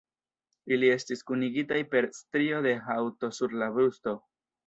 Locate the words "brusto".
3.79-4.17